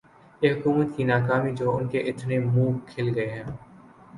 یہ 0.41 0.51
حکومت 0.51 0.87
کی 0.95 1.03
ناکامی 1.03 1.51
جو 1.55 1.75
انکے 1.77 1.99
اتنے 2.09 2.39
منہ 2.39 2.77
کھل 2.87 3.11
گئے 3.15 3.29
ہیں 3.29 3.43